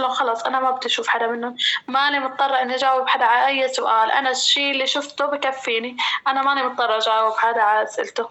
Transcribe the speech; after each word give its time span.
له 0.00 0.08
خلص 0.08 0.42
أنا 0.42 0.60
ما 0.60 0.70
بدي 0.70 0.86
أشوف 0.86 1.08
حدا 1.08 1.26
منهم. 1.26 1.56
ماني 1.88 2.20
مضطرة 2.20 2.54
إني 2.62 2.74
أجاوب 2.74 3.08
حدا 3.08 3.24
على 3.24 3.46
أي 3.46 3.68
سؤال. 3.68 4.10
أنا 4.10 4.30
الشيء 4.30 4.70
اللي 4.70 4.86
شفته 4.86 5.26
بكفيني. 5.26 5.96
أنا 6.26 6.42
ماني 6.42 6.62
مضطرة 6.62 6.96
أجاوب 6.96 7.32
حدا 7.32 7.62
على 7.62 7.82
أسئلته. 7.82 8.28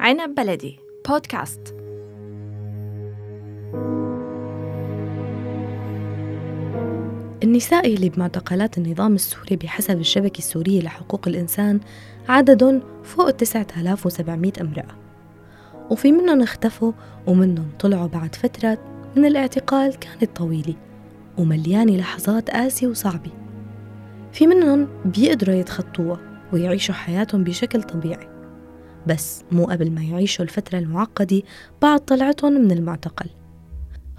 عنب 0.00 0.34
بلدي 0.34 0.80
بودكاست 1.08 1.79
النساء 7.42 7.94
اللي 7.94 8.08
بمعتقلات 8.08 8.78
النظام 8.78 9.14
السوري 9.14 9.56
بحسب 9.56 10.00
الشبكة 10.00 10.38
السورية 10.38 10.80
لحقوق 10.80 11.28
الإنسان 11.28 11.80
عددهم 12.28 12.82
فوق 13.04 13.30
9700 13.30 14.52
امرأة. 14.60 14.96
وفي 15.90 16.12
منهم 16.12 16.42
اختفوا 16.42 16.92
ومنهم 17.26 17.68
طلعوا 17.78 18.06
بعد 18.06 18.34
فترة 18.34 18.78
من 19.16 19.26
الاعتقال 19.26 19.94
كانت 19.98 20.36
طويلة 20.36 20.74
ومليانة 21.38 21.96
لحظات 21.96 22.50
قاسية 22.50 22.86
وصعبة. 22.86 23.30
في 24.32 24.46
منهم 24.46 24.88
بيقدروا 25.04 25.54
يتخطوها 25.54 26.20
ويعيشوا 26.52 26.94
حياتهم 26.94 27.44
بشكل 27.44 27.82
طبيعي 27.82 28.28
بس 29.06 29.44
مو 29.52 29.64
قبل 29.64 29.90
ما 29.90 30.02
يعيشوا 30.02 30.44
الفترة 30.44 30.78
المعقدة 30.78 31.42
بعد 31.82 32.00
طلعتهم 32.00 32.52
من 32.52 32.70
المعتقل. 32.70 33.30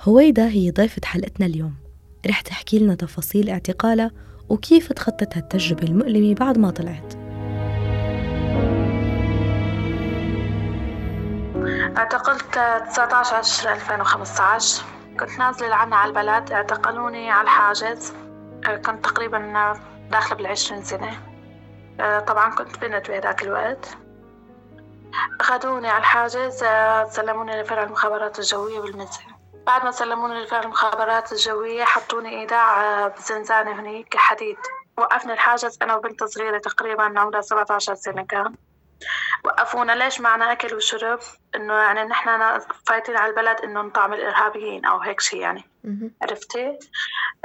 هويدا 0.02 0.48
هي 0.48 0.72
ضيفة 0.72 1.02
حلقتنا 1.06 1.46
اليوم. 1.46 1.81
رح 2.28 2.42
تحكي 2.42 2.80
لنا 2.80 2.96
تفاصيل 2.96 3.50
اعتقالها 3.50 4.12
وكيف 4.50 4.94
تخطت 4.94 5.38
هالتجربة 5.38 5.84
المؤلمة 5.84 6.36
بعد 6.36 6.58
ما 6.58 6.72
طلعت. 6.72 7.16
اعتقلت 11.98 12.60
19 12.90 13.36
10 13.36 13.74
2015 13.74 14.84
كنت 15.20 15.40
نازلة 15.40 15.68
لعنا 15.68 15.96
على 15.96 16.10
البلد 16.10 16.52
اعتقلوني 16.52 17.32
على 17.32 17.44
الحاجز. 17.44 18.14
كنت 18.86 19.06
تقريبا 19.06 19.74
داخلة 20.12 20.38
بالعشرين 20.38 20.84
سنة. 20.84 21.20
طبعا 22.28 22.56
كنت 22.56 22.78
بنت 22.78 23.08
بهذاك 23.08 23.44
الوقت. 23.44 23.98
أخذوني 25.40 25.88
على 25.88 25.98
الحاجز 26.00 26.64
سلموني 27.10 27.62
لفرع 27.62 27.84
المخابرات 27.84 28.40
الجوية 28.40 28.80
بالمزح 28.80 29.31
بعد 29.66 29.84
ما 29.84 29.92
سلموني 29.92 30.46
المخابرات 30.60 31.32
الجوية 31.32 31.84
حطوني 31.84 32.40
إيداع 32.40 33.08
بزنزانة 33.08 33.80
هنيك 33.80 34.18
حديد 34.18 34.58
وقفني 34.98 35.34
الحاجز 35.34 35.78
أنا 35.82 35.96
وبنت 35.96 36.24
صغيرة 36.24 36.58
تقريبا 36.58 37.04
عمرها 37.04 37.42
17 37.42 37.96
سنة 37.96 38.26
كان. 38.26 38.56
وقفونا. 39.46 39.92
ليش 39.92 40.22
معنا 40.22 40.52
أكل 40.52 40.76
وشرب؟ 40.76 41.20
إنه 41.56 41.74
يعني 41.74 42.04
نحن 42.04 42.60
فايتين 42.88 43.18
على 43.18 43.30
البلد 43.30 43.62
إنه 43.62 43.82
نطعم 43.82 44.14
الإرهابيين 44.14 44.86
أو 44.86 44.98
هيك 45.00 45.22
شيء 45.22 45.40
يعني. 45.40 45.64
عرفتي؟ 46.22 46.80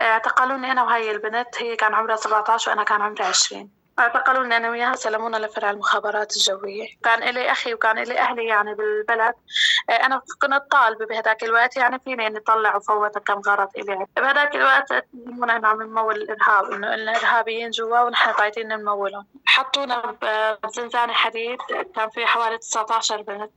اعتقلوني 0.00 0.72
أنا 0.72 0.82
وهي 0.82 1.10
البنت 1.10 1.48
هي 1.62 1.76
كان 1.76 1.94
عمرها 1.94 2.16
17 2.16 2.70
وأنا 2.70 2.84
كان 2.84 3.02
عمري 3.02 3.24
20 3.24 3.70
اعتقلوني 3.98 4.56
أنا 4.56 4.70
وياها 4.70 4.96
سلمونا 4.96 5.36
لفرع 5.36 5.70
المخابرات 5.70 6.36
الجوية. 6.36 6.88
كان 7.04 7.22
إلي 7.22 7.52
أخي 7.52 7.74
وكان 7.74 7.98
إلي 7.98 8.18
أهلي 8.18 8.46
يعني 8.46 8.74
بالبلد. 8.74 9.34
أنا 9.90 10.22
كنت 10.42 10.62
طالبة 10.70 11.06
بهذاك 11.06 11.44
الوقت 11.44 11.76
يعني 11.76 11.98
فيني 12.04 12.26
إني 12.26 12.38
أطلع 12.38 12.76
وفوت 12.76 13.18
كم 13.18 13.40
غرض 13.40 13.68
إلي. 13.78 14.06
بهذاك 14.16 14.56
الوقت 14.56 14.92
إنه 15.14 15.68
عم 15.68 15.82
نمول 15.82 16.16
الإرهاب 16.16 16.72
إنه 16.72 16.94
الإرهابيين 16.94 17.70
جوا 17.70 18.00
ونحن 18.00 18.32
فايتين 18.32 18.68
نمولهم. 18.68 19.26
حطونا 19.46 20.16
بزنزانة 20.64 21.12
حديد 21.12 21.58
كان 21.94 22.10
في 22.10 22.26
حوالي 22.26 22.58
19 22.58 23.22
بنت. 23.22 23.50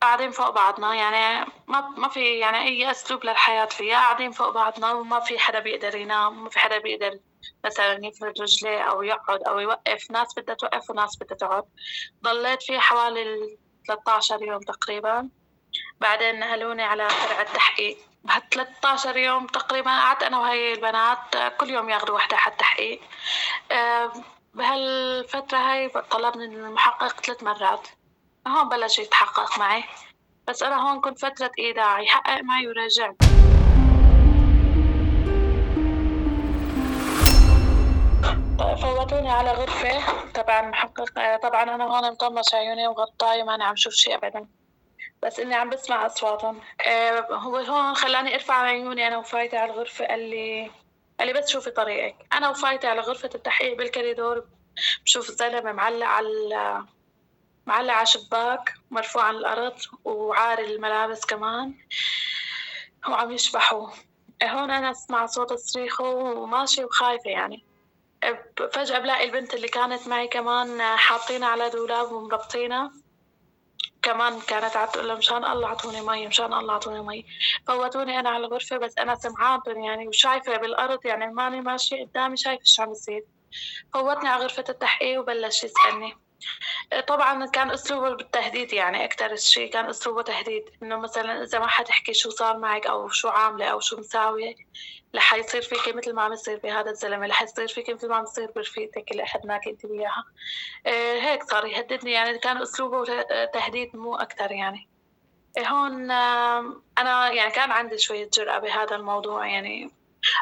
قاعدين 0.00 0.30
فوق 0.30 0.50
بعضنا 0.50 0.94
يعني 0.94 1.50
ما 1.66 1.80
ما 1.80 2.08
في 2.08 2.38
يعني 2.38 2.58
أي 2.58 2.90
أسلوب 2.90 3.24
للحياة 3.24 3.64
فيها. 3.64 3.96
قاعدين 3.96 4.30
فوق 4.32 4.50
بعضنا 4.50 4.92
وما 4.92 5.20
في 5.20 5.38
حدا 5.38 5.58
بيقدر 5.58 5.94
ينام 5.94 6.44
ما 6.44 6.50
في 6.50 6.58
حدا 6.58 6.78
بيقدر 6.78 7.18
مثلا 7.64 8.06
يفرد 8.06 8.40
رجليه 8.40 8.80
أو 8.80 9.02
يقعد 9.02 9.42
أو 9.42 9.58
يوقف. 9.58 10.10
ناس 10.10 10.34
بدها 10.36 10.54
توقف 10.54 10.90
وناس 10.90 11.16
بدها 11.20 11.36
تقعد 11.36 11.64
ضليت 12.22 12.62
فيه 12.62 12.78
حوالي 12.78 13.58
13 13.88 14.42
يوم 14.42 14.60
تقريبا. 14.60 15.28
بعدين 16.00 16.40
نقلوني 16.40 16.82
على 16.82 17.08
فرع 17.08 17.40
التحقيق. 17.40 17.98
بعد 18.24 18.42
13 18.50 19.16
يوم 19.16 19.46
تقريبا 19.46 19.90
قعدت 19.90 20.22
أنا 20.22 20.38
وهي 20.38 20.72
البنات 20.72 21.36
كل 21.60 21.70
يوم 21.70 21.90
ياخذوا 21.90 22.16
وحدة 22.16 22.36
على 22.36 22.52
التحقيق. 22.52 23.00
بهالفترة 24.54 25.58
هاي 25.58 25.88
طلبني 25.88 26.44
المحقق 26.44 27.20
ثلاث 27.20 27.42
مرات. 27.42 27.88
هون 28.48 28.68
بلش 28.68 28.98
يتحقق 28.98 29.58
معي. 29.58 29.84
بس 30.48 30.62
أنا 30.62 30.90
هون 30.90 31.00
كنت 31.00 31.18
فترة 31.18 31.50
إيداع 31.58 32.00
يحقق 32.00 32.40
معي 32.42 32.68
ورجعت 32.68 33.16
فوتوني 38.82 39.30
على 39.30 39.52
غرفة. 39.52 40.22
تبع 40.32 40.60
المحقق 40.60 41.36
طبعا 41.42 41.62
أنا 41.62 41.84
هون 41.84 42.10
مطمش 42.10 42.54
عيوني 42.54 42.86
وغطاي 42.88 43.42
وماني 43.42 43.64
عم 43.64 43.76
شوف 43.76 43.94
شيء 43.94 44.14
أبدا. 44.14 44.46
بس 45.22 45.40
إني 45.40 45.54
عم 45.54 45.70
بسمع 45.70 46.06
أصواتهم. 46.06 46.60
هو 47.30 47.56
هون 47.56 47.94
خلاني 47.94 48.34
أرفع 48.34 48.54
عيوني 48.54 49.06
أنا 49.06 49.18
وفايتة 49.18 49.58
على 49.58 49.72
الغرفة. 49.72 50.06
قال 50.06 50.30
لي 50.30 50.70
قال 51.18 51.28
لي 51.28 51.34
بس 51.34 51.48
شوفي 51.48 51.70
طريقك. 51.70 52.16
أنا 52.32 52.48
وفايتة 52.48 52.88
على 52.88 53.00
غرفة 53.00 53.30
التحقيق 53.34 53.78
بالكريدور. 53.78 54.44
بشوف 55.04 55.26
زلمة 55.26 55.72
معلق 55.72 56.06
على 56.06 56.26
معلق 57.66 57.94
على 57.94 58.06
شباك 58.06 58.74
مرفوع 58.90 59.22
على 59.22 59.38
الأرض 59.38 59.74
وعاري 60.04 60.74
الملابس 60.74 61.24
كمان. 61.26 61.74
وعم 63.08 63.32
يشبحوا. 63.32 63.88
هون 64.42 64.70
أنا 64.70 64.90
أسمع 64.90 65.26
صوت 65.26 65.52
صريخه 65.52 66.04
وماشي 66.04 66.84
وخايفة 66.84 67.30
يعني. 67.30 67.64
فجأة 68.72 68.98
بلاقي 68.98 69.24
البنت 69.24 69.54
اللي 69.54 69.68
كانت 69.68 70.08
معي 70.08 70.28
كمان 70.28 70.82
حاطينها 70.82 71.48
على 71.48 71.70
دولاب 71.70 72.12
ومربطينها. 72.12 72.92
كمان 74.02 74.40
كانت 74.40 74.76
عم 74.76 74.88
تقول 74.88 75.16
مشان 75.16 75.44
الله 75.44 75.66
أعطوني 75.66 76.00
مي 76.00 76.26
مشان 76.26 76.52
الله 76.52 76.72
أعطوني 76.72 77.02
مي 77.02 77.26
فوتوني 77.66 78.20
أنا 78.20 78.30
على 78.30 78.46
الغرفة 78.46 78.76
بس 78.76 78.98
أنا 78.98 79.14
سمعانتهم 79.14 79.84
يعني 79.84 80.08
وشايفة 80.08 80.56
بالأرض 80.56 81.06
يعني 81.06 81.26
ماني 81.34 81.60
ماشية 81.60 82.04
قدامي 82.04 82.36
شايفة 82.36 82.62
شو 82.64 82.82
عم 82.82 82.90
يصير 82.90 83.24
فوتني 83.94 84.28
على 84.28 84.42
غرفة 84.42 84.64
التحقيق 84.68 85.20
وبلش 85.20 85.64
يسألني. 85.64 86.25
طبعا 87.06 87.46
كان 87.46 87.70
أسلوبه 87.70 88.10
بالتهديد 88.10 88.72
يعني 88.72 89.04
أكثر 89.04 89.36
شيء 89.36 89.70
كان 89.70 89.86
أسلوبه 89.86 90.22
تهديد 90.22 90.64
إنه 90.82 90.96
مثلا 90.96 91.42
إذا 91.42 91.58
ما 91.58 91.66
حتحكي 91.66 92.14
شو 92.14 92.30
صار 92.30 92.58
معك 92.58 92.86
أو 92.86 93.08
شو 93.08 93.28
عاملة 93.28 93.66
أو 93.66 93.80
شو 93.80 93.96
مساوية 93.96 94.54
رح 95.14 95.34
يصير 95.34 95.62
فيك 95.62 95.96
مثل 95.96 96.14
ما 96.14 96.22
عم 96.22 96.32
يصير 96.32 96.58
بهذا 96.58 96.90
الزلمة 96.90 97.26
رح 97.26 97.42
يصير 97.42 97.68
فيك 97.68 97.90
مثل 97.90 98.08
ما 98.08 98.16
عم 98.16 98.22
يصير 98.22 98.50
برفيقتك 98.56 99.12
اللي 99.12 99.22
أخذناك 99.22 99.68
أنت 99.68 99.84
وياها. 99.84 100.24
إيه 100.86 101.20
هيك 101.20 101.42
صار 101.42 101.66
يهددني 101.66 102.12
يعني 102.12 102.38
كان 102.38 102.62
أسلوبه 102.62 103.22
تهديد 103.52 103.96
مو 103.96 104.16
أكثر 104.16 104.52
يعني. 104.52 104.88
إيه 105.58 105.68
هون 105.68 106.10
أنا 106.98 107.32
يعني 107.32 107.50
كان 107.50 107.70
عندي 107.70 107.98
شوية 107.98 108.30
جرأة 108.32 108.58
بهذا 108.58 108.96
الموضوع 108.96 109.46
يعني. 109.46 109.90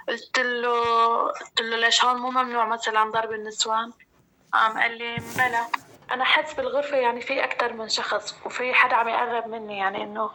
قلت 0.08 0.38
له 0.38 1.28
قلت 1.28 1.60
له 1.60 1.76
ليش 1.76 2.04
هون 2.04 2.16
مو 2.16 2.30
ممنوع 2.30 2.64
مثلا 2.64 3.10
ضرب 3.10 3.32
النسوان؟ 3.32 3.92
قام 4.52 4.78
قال 4.78 4.98
لي 4.98 5.16
بلا. 5.36 5.66
أنا 6.10 6.24
حس 6.24 6.54
بالغرفة 6.54 6.96
يعني 6.96 7.20
في 7.20 7.44
أكثر 7.44 7.72
من 7.72 7.88
شخص 7.88 8.46
وفي 8.46 8.74
حدا 8.74 8.96
عم 8.96 9.08
يقرب 9.08 9.48
مني 9.48 9.78
يعني 9.78 10.02
إنه 10.02 10.30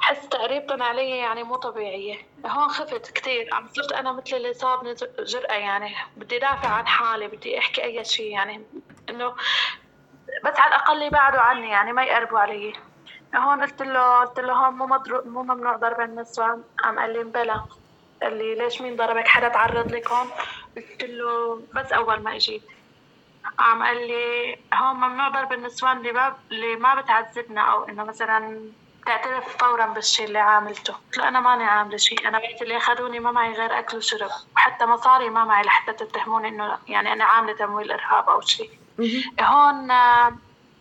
حس 0.00 0.28
تقريبا 0.28 0.84
علي 0.84 1.18
يعني 1.18 1.42
مو 1.42 1.56
طبيعية. 1.56 2.18
هون 2.46 2.68
خفت 2.68 3.10
كثير 3.12 3.48
عم 3.52 3.68
صرت 3.68 3.92
أنا 3.92 4.12
مثل 4.12 4.36
اللي 4.36 4.54
صابني 4.54 4.94
جرأة 5.18 5.54
يعني. 5.54 5.94
بدي 6.16 6.38
دافع 6.38 6.68
عن 6.68 6.86
حالي 6.86 7.28
بدي 7.28 7.58
أحكي 7.58 7.84
أي 7.84 8.04
شيء 8.04 8.32
يعني. 8.32 8.66
إنه 9.08 9.34
بس 10.44 10.60
على 10.60 10.74
الأقل 10.74 11.02
يبعدوا 11.02 11.40
عني 11.40 11.70
يعني 11.70 11.92
ما 11.92 12.04
يقربوا 12.04 12.38
علي. 12.38 12.72
هون 13.36 13.62
قلت 13.62 13.82
له 13.82 14.20
قلت 14.20 14.40
له 14.40 14.52
هون 14.52 14.74
مو 14.74 14.86
مضروب 14.86 15.26
مو 15.26 15.42
ممنوع 15.42 15.76
ضرب 15.76 16.00
النسوان 16.00 16.64
قام 16.84 16.98
قال 16.98 17.12
لي 17.12 17.24
بلا. 17.24 17.66
قال 18.22 18.38
لي 18.38 18.54
ليش 18.54 18.80
مين 18.80 18.96
ضربك؟ 18.96 19.28
حدا 19.28 19.48
تعرض 19.48 19.92
لك 19.92 20.08
هون؟ 20.12 20.30
قلت 20.76 21.04
له 21.04 21.62
بس 21.74 21.92
أول 21.92 22.22
ما 22.22 22.36
إجيت. 22.36 22.81
عم 23.58 23.82
قال 23.82 24.08
لي 24.08 24.56
هون 24.74 24.96
ممنوع 24.96 25.28
ضرب 25.28 25.52
النسوان 25.52 25.96
اللي 25.96 26.12
ما 26.12 26.36
اللي 26.50 26.76
ما 26.76 26.94
بتعذبنا 26.94 27.60
أو 27.60 27.84
إنه 27.84 28.04
مثلا 28.04 28.70
تعترف 29.06 29.56
فورا 29.56 29.86
بالشيء 29.86 30.26
اللي 30.26 30.38
عاملته. 30.38 30.92
قلت 30.92 31.18
له 31.18 31.28
أنا 31.28 31.40
ماني 31.40 31.64
عاملة 31.64 31.96
شيء. 31.96 32.28
أنا 32.28 32.38
وقت 32.38 32.62
اللي 32.62 32.76
أخذوني 32.76 33.20
ما 33.20 33.32
معي 33.32 33.52
غير 33.52 33.78
أكل 33.78 33.96
وشرب. 33.96 34.30
وحتى 34.56 34.86
مصاري 34.86 35.30
ما 35.30 35.44
معي 35.44 35.62
لحتى 35.62 35.92
تتهموني 35.92 36.48
إنه 36.48 36.78
يعني 36.88 37.12
أنا 37.12 37.24
عاملة 37.24 37.52
تمويل 37.52 37.92
إرهاب 37.92 38.28
أو 38.28 38.40
شيء. 38.40 38.70
هون 39.40 39.88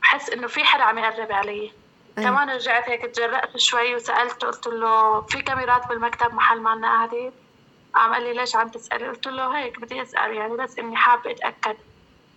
بحس 0.01 0.29
إنه 0.29 0.47
في 0.47 0.63
حدا 0.63 0.83
عم 0.83 0.97
يقرب 0.97 1.31
علي. 1.31 1.71
كمان 2.15 2.49
رجعت 2.49 2.89
هيك 2.89 3.01
تجرأت 3.01 3.57
شوي 3.57 3.95
وسألته 3.95 4.47
قلت 4.47 4.67
له 4.67 5.21
في 5.21 5.41
كاميرات 5.41 5.87
بالمكتب 5.87 6.33
محل 6.33 6.61
ما 6.61 6.69
لنا 6.69 6.87
قاعدين 6.87 7.31
عم 7.95 8.13
قال 8.13 8.23
لي 8.23 8.33
ليش 8.33 8.55
عم 8.55 8.69
تسألي؟ 8.69 9.07
قلت 9.07 9.27
له 9.27 9.57
هيك 9.57 9.79
بدي 9.79 10.01
أسأل 10.01 10.33
يعني 10.33 10.57
بس 10.57 10.79
إني 10.79 10.95
حابة 10.95 11.31
أتأكد. 11.31 11.77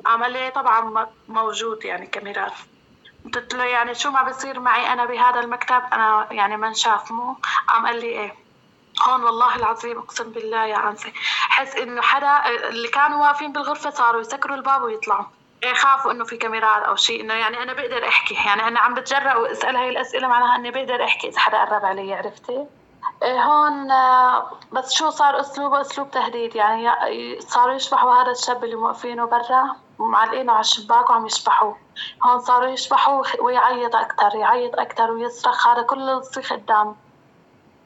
عملية 0.07 0.49
طبعا 0.49 1.07
موجود 1.29 1.85
يعني 1.85 2.07
كاميرات. 2.07 2.53
قلت 3.35 3.55
له 3.55 3.65
يعني 3.65 3.95
شو 3.95 4.11
ما 4.11 4.23
بصير 4.23 4.61
معي 4.61 4.93
أنا 4.93 5.05
بهذا 5.05 5.41
المكتب؟ 5.41 5.83
أنا 5.93 6.29
يعني 6.31 6.57
من 6.57 6.75
شاف 6.75 7.13
مو. 7.13 7.37
قام 7.69 7.87
قال 7.87 8.01
لي 8.01 8.07
إيه؟ 8.07 8.35
هون 9.09 9.25
والله 9.25 9.57
العظيم 9.57 9.99
أقسم 9.99 10.33
بالله 10.33 10.65
يا 10.65 10.77
عنسي 10.77 11.13
حس 11.49 11.77
إنه 11.77 12.03
حدا 12.03 12.49
اللي 12.69 12.89
كانوا 12.89 13.23
واقفين 13.23 13.53
بالغرفة 13.53 13.91
صاروا 13.91 14.21
يسكروا 14.21 14.57
الباب 14.57 14.83
ويطلعوا. 14.83 15.25
خافوا 15.75 16.13
إنه 16.13 16.25
في 16.25 16.37
كاميرات 16.37 16.83
أو 16.83 16.97
شيء 16.97 17.21
إنه 17.21 17.35
يعني 17.35 17.63
أنا 17.63 17.73
بقدر 17.73 18.09
أحكي. 18.09 18.35
يعني 18.35 18.69
أنا 18.69 18.81
عم 18.81 18.95
بتجرأ 18.95 19.35
وأسأل 19.35 19.77
هاي 19.77 19.89
الأسئلة 19.89 20.29
معناها 20.29 20.57
إني 20.57 20.71
بقدر 20.71 21.05
أحكي 21.05 21.29
إذا 21.29 21.39
حدا 21.39 21.65
قرب 21.65 21.85
علي 21.85 22.15
عرفتي؟ 22.15 22.67
إيه، 23.23 23.43
هون 23.43 23.89
بس 24.73 24.93
شو 24.93 25.11
صار؟ 25.11 25.41
اسلوبه 25.41 25.81
أسلوب 25.81 26.11
تهديد. 26.11 26.57
يعني 26.57 26.91
صاروا 27.41 27.75
يشبحوا 27.75 28.23
هذا 28.23 28.31
الشاب 28.31 28.65
اللي 28.65 28.77
موقفينه 28.77 29.25
برا. 29.25 29.77
ومعلقينه 29.99 30.53
على 30.53 30.61
الشباك 30.61 31.11
وعم 31.11 31.27
يشبحوه. 31.27 31.77
هون 32.23 32.39
صاروا 32.39 32.69
يشبحوا 32.69 33.23
ويعيط 33.41 33.97
أكثر 33.97 34.35
يعيط 34.35 34.79
أكثر 34.79 35.11
ويصرخ 35.11 35.67
هذا 35.67 35.83
كله 35.83 36.19
الصيخ 36.19 36.53
قدامي 36.53 36.95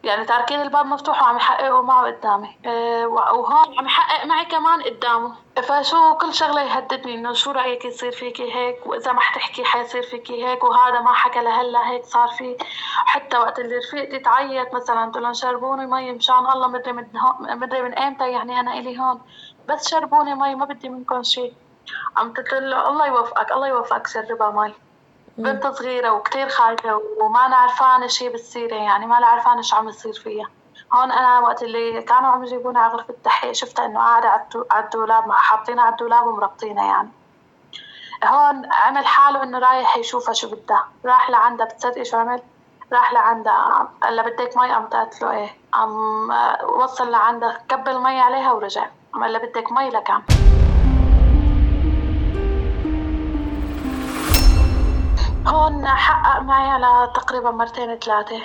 يعني 0.05 0.25
تاركين 0.25 0.63
الباب 0.63 0.87
مفتوح 0.87 1.23
وعم 1.23 1.37
يحققوا 1.37 1.83
معه 1.83 2.07
قدامي. 2.07 2.59
إيه 2.65 3.07
وهون 3.07 3.79
عم 3.79 3.87
يحقق 3.87 4.25
معي 4.27 4.45
كمان 4.45 4.83
قدامه. 4.83 5.35
فشو 5.63 6.17
كل 6.17 6.35
شغلة 6.35 6.63
يهددني 6.63 7.15
إنه 7.15 7.33
شو 7.33 7.51
رأيك 7.51 7.85
يصير 7.85 8.13
فيكي 8.13 8.55
هيك؟ 8.55 8.87
وإذا 8.87 9.13
ما 9.13 9.21
حتحكي 9.21 9.65
حيصير 9.65 10.03
فيكي 10.03 10.47
هيك 10.47 10.65
وهذا 10.65 11.01
ما 11.01 11.13
حكى 11.13 11.41
لهلأ 11.41 11.89
هيك 11.91 12.05
صار 12.05 12.29
في. 12.29 12.57
حتى 13.07 13.39
وقت 13.39 13.59
اللي 13.59 13.79
رفيقتي 13.79 14.19
تعيط 14.19 14.75
مثلا 14.75 15.11
تقول 15.11 15.23
لهم 15.23 15.33
شربوني 15.33 15.87
مي 15.87 16.13
مشان 16.13 16.53
الله 16.53 16.69
مدري 16.69 16.93
من 16.93 17.07
مدري 17.41 17.83
من 17.83 17.95
ايمتى 17.95 18.31
يعني 18.31 18.61
أنا 18.61 18.79
إلي 18.79 18.99
هون. 19.01 19.21
بس 19.69 19.89
شربوني 19.91 20.35
مي 20.35 20.55
ما 20.55 20.65
بدي 20.65 20.89
منكم 20.89 21.23
شيء. 21.23 21.55
عم 22.17 22.33
تقول 22.33 22.71
له 22.71 22.89
الله 22.89 23.07
يوفقك 23.07 23.53
الله 23.53 23.69
يوفقك 23.69 24.07
شربها 24.07 24.51
مي 24.51 24.75
بنت 25.39 25.67
صغيرة 25.67 26.11
وكتير 26.11 26.49
خايفة 26.49 27.03
وما 27.21 27.57
عرفانة 27.57 28.07
شي 28.07 28.29
بالسيرة 28.29 28.75
يعني 28.75 29.07
ما 29.07 29.27
عرفانة 29.27 29.63
شو 29.63 29.77
عم 29.77 29.89
يصير 29.89 30.13
فيها. 30.13 30.49
هون 30.95 31.13
أنا 31.13 31.41
وقت 31.41 31.63
اللي 31.63 32.03
كانوا 32.03 32.31
عم 32.31 32.45
يجيبونا 32.45 32.81
على 32.81 32.93
غرفة 32.93 33.11
التحقيق 33.11 33.53
شفتها 33.53 33.87
إنه 33.87 33.99
قاعدة 33.99 34.47
على 34.71 34.85
الدولاب 34.85 35.31
حاطينها 35.33 35.85
على 35.85 35.93
الدولاب 35.93 36.27
ومربطينها 36.27 36.85
يعني. 36.85 37.09
هون 38.25 38.73
عمل 38.73 39.07
حاله 39.07 39.43
إنه 39.43 39.59
رايح 39.59 39.97
يشوفها 39.97 40.35
شو 40.35 40.51
بدها. 40.51 40.89
راح 41.05 41.31
لعندها 41.31 41.67
بتصدقي 41.67 42.05
شو 42.05 42.17
عمل؟ 42.17 42.43
راح 42.93 43.13
لعندها 43.13 43.89
قال 44.03 44.17
لها 44.17 44.25
بدك 44.25 44.57
مي؟ 44.57 44.73
قام 44.73 44.87
قالت 44.87 45.23
له 45.23 45.31
إيه. 45.31 45.57
قام 45.73 46.31
وصل 46.63 47.11
لعندها 47.11 47.61
كب 47.69 47.89
مي 47.89 48.21
عليها 48.21 48.53
ورجع. 48.53 48.87
قال 49.15 49.33
لها 49.33 49.41
بدك 49.41 49.73
مي 49.73 49.91
لكم 49.91 50.23
هون 55.49 55.87
حقق 55.87 56.43
معي 56.43 56.71
على 56.71 57.13
تقريبا 57.15 57.51
مرتين 57.51 57.99
ثلاثة 57.99 58.43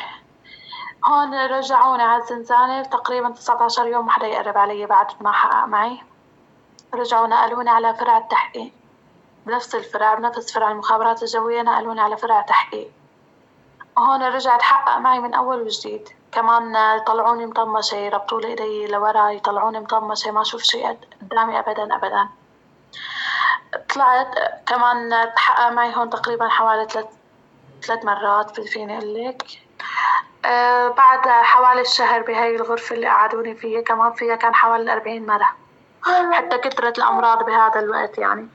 هون 1.07 1.33
رجعوني 1.33 2.03
على 2.03 2.21
الزنزانة 2.23 2.83
تقريبا 2.83 3.29
19 3.29 3.87
يوم 3.87 4.05
ما 4.05 4.11
حدا 4.11 4.27
يقرب 4.27 4.57
علي 4.57 4.85
بعد 4.85 5.07
ما 5.21 5.31
حقق 5.31 5.65
معي. 5.65 6.01
رجعوا 6.93 7.27
نقلوني 7.27 7.69
على 7.69 7.93
فرع 7.93 8.17
التحقيق. 8.17 8.73
بنفس 9.45 9.75
الفرع 9.75 10.13
بنفس 10.13 10.53
فرع 10.53 10.71
المخابرات 10.71 11.23
الجوية 11.23 11.61
نقلوني 11.61 12.01
على 12.01 12.17
فرع 12.17 12.41
تحقيق. 12.41 12.91
هون 13.97 14.23
رجع 14.23 14.57
تحقق 14.57 14.97
معي 14.97 15.19
من 15.19 15.33
أول 15.33 15.61
وجديد. 15.61 16.09
كمان 16.31 16.99
طلعوني 16.99 17.45
مطمشة 17.45 17.95
يربطوا 17.95 18.41
لي 18.41 18.47
إيدي 18.47 18.87
لورا 18.87 19.29
يطلعوني 19.29 19.79
مطمشة 19.79 20.31
ما 20.31 20.41
أشوف 20.41 20.61
شيء 20.61 20.97
قدامي 21.21 21.59
أبدا 21.59 21.95
أبدا. 21.95 22.29
طلعت 23.95 24.27
كمان 24.65 25.29
تحقق 25.35 25.71
معي 25.71 25.95
هون 25.95 26.09
تقريبا 26.09 26.47
حوالي 26.47 26.87
ثلاث 26.89 27.05
ثلاث 27.83 28.05
مرات 28.05 28.59
فيني 28.61 28.97
أقول 28.97 29.13
لك 29.13 29.43
بعد 30.97 31.27
حوالي 31.27 31.81
الشهر 31.81 32.21
بهاي 32.21 32.55
الغرفة 32.55 32.95
اللي 32.95 33.07
قعدوني 33.07 33.55
فيها 33.55 33.81
كمان 33.81 34.13
فيها 34.13 34.35
كان 34.35 34.55
حوالي 34.55 34.93
أربعين 34.93 35.25
مرة. 35.25 35.49
حتى 36.33 36.57
كثرت 36.57 36.97
الأمراض 36.97 37.45
بهذا 37.45 37.79
الوقت 37.79 38.17
يعني. 38.17 38.47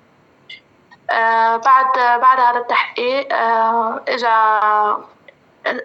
أه 1.11 1.57
بعد 1.57 2.21
بعد 2.21 2.41
هذا 2.41 2.59
التحقيق 2.59 3.35
أه 3.35 4.05
إجا 4.09 4.29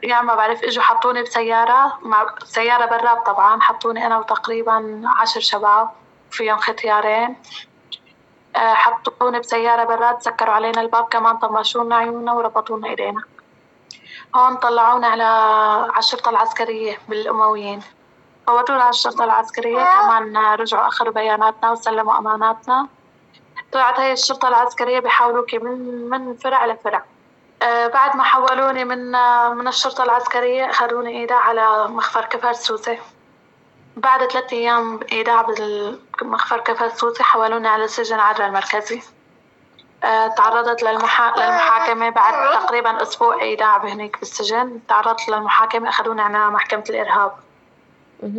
يعني 0.04 0.26
ما 0.26 0.36
بعرف 0.36 0.64
إجوا 0.64 0.84
حطوني 0.84 1.24
بسيارة 1.24 2.00
مع 2.02 2.36
سيارة 2.44 2.86
براد 2.86 3.24
طبعا 3.24 3.62
حطوني 3.62 4.06
أنا 4.06 4.18
وتقريبا 4.18 5.02
عشر 5.20 5.40
شباب 5.40 5.90
فيهم 6.32 6.58
ختيارين. 6.58 7.30
آه، 7.30 7.36
حطونا 8.56 9.40
بسيارة 9.40 9.84
برات 9.84 10.22
سكروا 10.22 10.54
علينا 10.54 10.82
الباب 10.82 11.04
كمان 11.04 11.38
طمشونا 11.38 11.96
عيوننا 11.96 12.34
وربطونا 12.34 12.88
إيدينا. 12.88 13.22
هون 14.36 14.56
طلعونا 14.56 15.08
على 15.08 15.98
الشرطة 15.98 16.30
العسكرية 16.30 16.98
بالأمويين. 17.10 17.84
فوتونا 18.48 18.82
على 18.82 18.90
الشرطة 18.90 19.24
العسكرية 19.24 19.84
كمان 19.84 20.38
رجعوا 20.38 20.88
أخذوا 20.88 21.14
بياناتنا 21.14 21.72
وسلموا 21.72 22.18
أماناتنا. 22.18 22.88
طلعت 23.72 24.00
هاي 24.00 24.14
الشرطة 24.14 24.48
العسكرية 24.48 25.00
بيحولوكي 25.00 25.58
من 25.58 26.10
من 26.10 26.38
فرع 26.38 26.66
لفرع. 26.66 27.04
آه 27.62 27.88
بعد 27.88 28.16
ما 28.16 28.24
حولوني 28.24 28.86
من 28.86 29.16
آه 29.16 29.54
من 29.54 29.68
الشرطة 29.68 30.04
العسكرية 30.04 30.70
أخذوني 30.70 31.22
إيداع 31.22 31.40
على 31.40 31.88
مخفر 31.88 32.26
كفر 32.26 32.54
سوسة. 32.54 32.98
بعد 33.98 34.32
ثلاثة 34.32 34.58
أيام 34.58 35.00
إيداع 35.12 35.42
بالمخفر 35.42 36.60
كفر 36.60 36.90
سوسي 36.90 37.24
حولوني 37.24 37.68
على 37.68 37.88
سجن 37.88 38.20
عدرا 38.20 38.48
المركزي. 38.48 39.02
أه 40.04 40.28
تعرضت 40.28 40.84
للمحا... 40.84 41.32
للمحاكمة 41.38 42.10
بعد 42.10 42.60
تقريبا 42.60 43.02
أسبوع 43.02 43.42
إيداع 43.42 43.78
بهنيك 43.78 44.20
بالسجن. 44.20 44.80
تعرضت 44.88 45.30
للمحاكمة 45.30 45.90
أخذوني 45.90 46.22
على 46.22 46.50
محكمة 46.50 46.84
الإرهاب. 46.90 47.32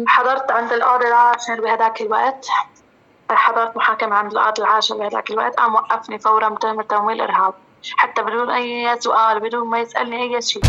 حضرت 0.07 0.51
عند 0.51 0.73
القاضي 0.73 1.09
العاشر 1.09 1.61
بهذاك 1.61 2.01
الوقت. 2.01 2.49
حضرت 3.31 3.77
محاكمة 3.77 4.17
عند 4.17 4.33
القاضي 4.33 4.63
العاشر 4.63 4.97
بهذاك 4.97 5.31
الوقت. 5.31 5.55
قام 5.55 5.75
وقفني 5.75 6.19
فورا 6.19 6.49
بتهمة 6.49 6.83
تمويل 6.83 7.21
إرهاب. 7.21 7.55
حتى 7.97 8.23
بدون 8.23 8.51
أي 8.51 9.01
سؤال 9.01 9.41
بدون 9.41 9.69
ما 9.69 9.79
يسألني 9.79 10.37
أي 10.37 10.43
شيء. 10.43 10.63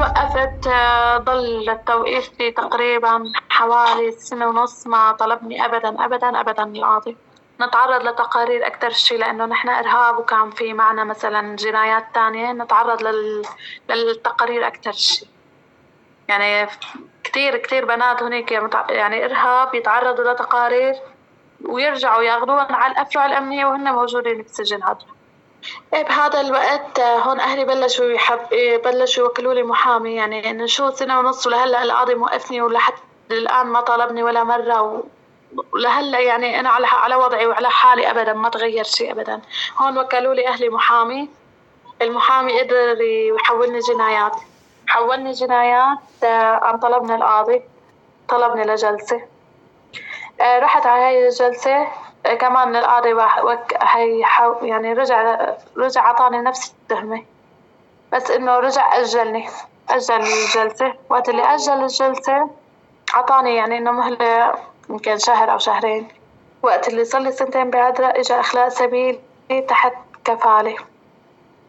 توقفت 0.00 0.66
آه، 0.66 1.18
ضل 1.18 1.70
التوقيف 1.70 2.30
تقريبا 2.56 3.32
حوالي 3.50 4.12
سنة 4.12 4.46
ونص 4.46 4.86
ما 4.86 5.12
طلبني 5.12 5.64
أبدا 5.64 6.04
أبدا 6.04 6.40
أبدا 6.40 6.62
القاضي 6.62 7.16
نتعرض 7.60 8.02
لتقارير 8.02 8.66
أكثر 8.66 8.90
شيء 8.90 9.18
لأنه 9.18 9.46
نحن 9.46 9.68
إرهاب 9.68 10.18
وكان 10.18 10.50
في 10.50 10.72
معنا 10.72 11.04
مثلا 11.04 11.56
جنايات 11.56 12.04
تانية. 12.14 12.52
نتعرض 12.52 13.02
لل... 13.02 13.42
للتقارير 13.88 14.66
أكثر 14.66 14.92
شيء. 14.92 15.28
يعني 16.28 16.68
كثير 17.24 17.56
كثير 17.56 17.84
بنات 17.84 18.22
هناك 18.22 18.52
يعني 18.90 19.24
إرهاب 19.24 19.74
يتعرضوا 19.74 20.32
لتقارير 20.32 20.94
ويرجعوا 21.64 22.22
ياخذوهم 22.22 22.74
على 22.74 22.92
الأفرع 22.92 23.26
الأمنية 23.26 23.66
وهن 23.66 23.92
موجودين 23.92 24.36
بالسجن 24.42 24.82
هذا 24.82 25.19
بهذا 25.92 26.40
الوقت 26.40 26.98
آه، 26.98 27.18
هون 27.18 27.40
أهلي 27.40 27.64
بلشوا 27.64 28.04
يحب 28.04 28.52
إيه، 28.52 28.82
بلشوا 28.82 29.24
يوكلوا 29.24 29.54
لي 29.54 29.62
محامي. 29.62 30.14
يعني 30.14 30.50
إنه 30.50 30.66
شو 30.66 30.90
سنة 30.90 31.18
ونص 31.18 31.46
ولهلأ 31.46 31.82
القاضي 31.82 32.14
موقفني 32.14 32.62
ولحتى 32.62 33.02
الآن 33.30 33.66
ما 33.66 33.80
طالبني 33.80 34.22
ولا 34.22 34.44
مرة 34.44 35.04
ولهلأ 35.74 36.20
يعني 36.20 36.60
أنا 36.60 36.68
على 36.68 36.86
على 36.86 37.14
وضعي 37.14 37.46
وعلى 37.46 37.70
حالي 37.70 38.10
أبدا 38.10 38.32
ما 38.32 38.48
تغير 38.48 38.84
شيء 38.84 39.12
أبدا. 39.12 39.40
هون 39.78 39.98
وكلوا 39.98 40.34
لي 40.34 40.48
أهلي 40.48 40.68
محامي. 40.68 41.28
المحامي 42.02 42.60
قدر 42.60 43.00
يحولني 43.00 43.78
جنايات. 43.78 44.36
حولني 44.86 45.32
جنايات 45.32 45.98
آه، 46.24 46.56
قام 46.56 46.76
طلبني 46.76 47.14
القاضي 47.14 47.62
طلبني 48.28 48.64
لجلسة. 48.64 49.20
آه، 50.40 50.58
رحت 50.58 50.86
على 50.86 51.02
هاي 51.02 51.28
الجلسة. 51.28 51.88
كمان 52.24 52.76
القاضي 52.76 53.14
يعني 54.62 54.92
رجع 54.92 55.36
رجع 55.76 56.00
عطاني 56.02 56.40
نفس 56.40 56.74
التهمة 56.82 57.22
بس 58.12 58.30
إنه 58.30 58.58
رجع 58.58 58.96
أجلني. 58.98 59.48
أجل 59.90 60.14
الجلسة. 60.14 60.94
وقت 61.10 61.28
اللي 61.28 61.42
أجل 61.42 61.72
الجلسة 61.72 62.50
عطاني 63.14 63.56
يعني 63.56 63.78
إنه 63.78 63.90
مهلة 63.90 64.54
يمكن 64.90 65.18
شهر 65.18 65.52
أو 65.52 65.58
شهرين. 65.58 66.08
وقت 66.62 66.88
اللي 66.88 67.04
صار 67.04 67.20
لي 67.20 67.32
سنتين 67.32 67.70
بعدرة 67.70 68.06
إجا 68.06 68.40
إخلاء 68.40 68.68
سبيلي 68.68 69.20
تحت 69.68 69.92
كفالة 70.24 70.76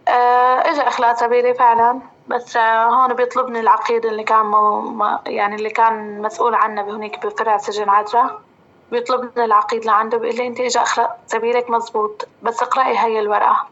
آه 0.07 0.59
إجا 0.69 0.87
إخلاء 0.87 1.15
سبيلي 1.15 1.53
فعلا. 1.53 1.99
بس 2.27 2.57
آه 2.57 2.83
هون 2.85 3.13
بيطلبني 3.13 3.59
العقيد 3.59 4.05
اللي 4.05 4.23
كان 4.23 4.45
مو 4.45 5.17
يعني 5.25 5.55
اللي 5.55 5.69
كان 5.69 6.21
مسؤول 6.21 6.55
عنه 6.55 6.81
بهنيك 6.81 7.25
بفرع 7.25 7.57
سجن 7.57 7.89
عدرة 8.91 8.99
بيطلبني 8.99 9.45
العقيد 9.45 9.85
لعنده 9.85 10.17
بيقول 10.17 10.37
لي 10.37 10.47
أنت 10.47 10.59
اجى 10.59 10.79
اخلاق 10.79 11.17
سبيلك 11.27 11.69
مزبوط 11.69 12.27
بس 12.43 12.61
اقرأي 12.61 12.97
هاي 12.97 13.19
الورقة. 13.19 13.67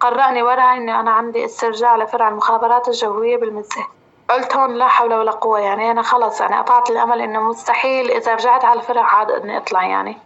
قرأني 0.00 0.42
ورقة 0.42 0.72
اني 0.76 1.00
أنا 1.00 1.10
عندي 1.10 1.44
استرجاع 1.44 1.96
لفرع 1.96 2.28
المخابرات 2.28 2.88
الجوية 2.88 3.36
بالمزة 3.36 3.86
قلت 4.30 4.56
هون 4.56 4.74
لا 4.74 4.88
حول 4.88 5.14
ولا 5.14 5.30
قوة 5.30 5.60
يعني 5.60 5.90
أنا 5.90 6.02
خلص 6.02 6.40
يعني 6.40 6.56
قطعت 6.56 6.90
الأمل 6.90 7.20
إنه 7.20 7.40
مستحيل 7.40 8.10
إذا 8.10 8.34
رجعت 8.34 8.64
على 8.64 8.80
الفرع 8.80 9.02
عاد 9.02 9.30
إني 9.30 9.56
أطلع 9.56 9.86
يعني. 9.86 10.18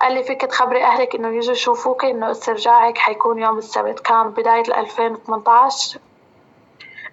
قال 0.00 0.12
لي 0.12 0.22
فيك 0.22 0.40
تخبري 0.40 0.84
أهلك 0.84 1.14
إنه 1.14 1.28
يجوا 1.28 1.52
يشوفوك 1.52 2.04
إنه 2.04 2.30
استرجاعك 2.30 2.98
حيكون 2.98 3.38
يوم 3.38 3.58
السبت 3.58 4.00
كان 4.00 4.30
بداية 4.30 4.80
2018 4.80 5.98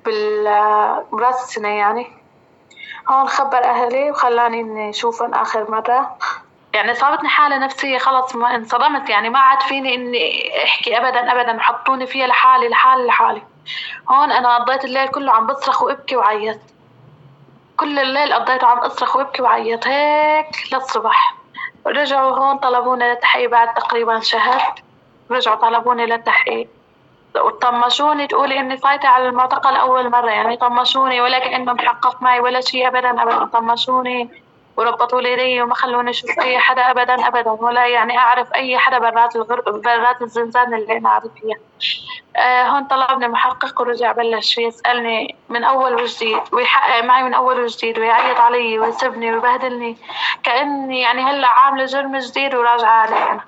بال 0.06 0.44
براس 1.12 1.44
السنة 1.44 1.68
يعني. 1.70 2.08
هون 3.10 3.27
خبر 3.27 3.63
أهلي 3.63 4.12
وخلاني 4.12 4.62
إني 4.62 4.89
أشوفهم 4.89 5.34
آخر 5.34 5.72
مرة. 5.72 6.18
يعني 6.74 6.94
صابتني 6.94 7.30
حالة 7.30 7.58
نفسية 7.58 7.98
خلص 7.98 8.36
انصدمت 8.36 9.10
يعني 9.10 9.30
ما 9.30 9.39
عاد 9.39 9.62
فيني 9.62 9.96
إني 9.96 10.63
أحكي 10.63 10.98
أبدا 10.98 11.32
أبدا 11.32 11.56
وحطوني 11.56 12.08
فيها 12.08 12.27
لحالي 12.27 12.70
لحالي 12.70 13.08
لحالي. 13.08 13.42
هون 14.10 14.32
أنا 14.32 14.58
قضيت 14.58 14.86
الليل 14.86 15.08
كله 15.08 15.32
عم 15.32 15.48
بصرخ 15.48 15.84
وأبكي 15.84 16.15
وعيط. 16.15 16.60
كل 17.77 18.00
الليل 18.00 18.34
قضيته 18.34 18.68
عم 18.68 18.77
أصرخ 18.77 19.15
وأبكي 19.15 19.42
وعيط. 19.42 19.88
هيك 19.88 20.74
للصبح. 20.74 21.36
رجعوا 21.88 22.38
هون 22.38 22.58
طلبوني 22.58 23.10
للتحقيق 23.10 23.50
بعد 23.50 23.74
تقريبا 23.74 24.20
شهر. 24.20 24.74
رجعوا 25.32 25.56
طلبوني 25.56 26.06
للتحقيق. 26.06 26.68
وطمشوني 27.36 28.27
تقولي 28.27 28.60
إني 28.60 28.77
فايتة 28.77 29.08
على 29.08 29.27
المعتقل 29.27 29.75
أول 29.75 30.10
مرة 30.10 30.30
يعني 30.32 30.58
طمشوني 30.58 31.22
ولا 31.22 31.39
كأنه 31.39 31.74
محقق 31.74 32.22
معي 32.22 32.39
ولا 32.39 32.62
شيء 32.62 32.88
ابدا 32.88 33.22
ابدا. 33.24 33.46
طمشوني. 33.46 34.42
وربطوا 34.77 35.22
لي 35.22 35.36
ري 35.36 35.62
وما 35.62 35.75
خلوني 35.75 36.10
أشوف 36.10 36.39
أي 36.39 36.60
حدا 36.60 36.92
ابدا 36.92 37.27
ابدا. 37.27 37.51
ولا 37.51 37.88
يعني 37.88 38.18
أعرف 38.18 38.53
أي 38.53 38.77
حدا 38.77 39.00
برات 39.00 39.36
الغر... 39.36 39.62
برات 39.62 40.22
الزنزانه 40.22 40.77
اللي 40.77 40.98
أنا 40.98 41.10
اعرف 41.10 41.32
فيها. 41.42 41.58
آه 42.38 42.63
هون 42.63 42.84
طلبني 42.84 43.27
محقق 43.27 43.82
ورجع 43.82 44.12
بلش 44.12 44.58
يسألني 44.58 45.36
من 45.50 45.63
أول 45.63 45.94
وجديد 45.94 46.42
ويحقق 46.51 47.03
معي 47.03 47.24
من 47.24 47.34
أول 47.34 47.60
وجديد 47.60 48.00
ويعيط 48.00 48.39
علي 48.39 48.80
ويسبني 48.80 49.34
ويبهدلني. 49.34 49.98
كأني 50.44 51.01
يعني 51.01 51.22
هلأ 51.22 51.48
عاملة 51.48 51.86
جرم 51.86 52.18
جديد 52.18 52.56
وراجعة 52.56 52.89
عليه 52.89 53.32
أنا. 53.32 53.42